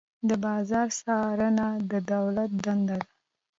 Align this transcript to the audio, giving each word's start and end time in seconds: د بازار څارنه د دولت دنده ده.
د 0.27 0.29
بازار 0.43 0.87
څارنه 0.99 1.67
د 1.91 1.93
دولت 2.11 2.51
دنده 2.63 2.97
ده. 3.01 3.09